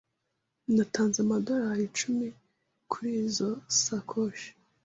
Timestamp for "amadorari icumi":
1.25-2.27